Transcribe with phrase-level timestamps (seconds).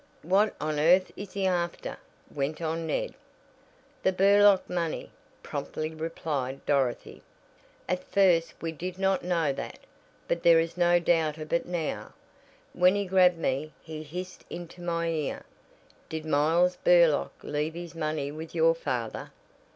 [0.23, 1.95] "What on earth is he after?"
[2.33, 3.13] went on Ned.
[4.01, 5.11] "The Burlock money,"
[5.43, 7.21] promptly replied Dorothy.
[7.87, 9.77] "At first we did not know that,
[10.27, 12.13] but there is no doubt of it now.
[12.73, 15.43] When he grabbed me he hissed into my ear,
[16.09, 19.31] 'Did Miles Burlock leave his money with your father?'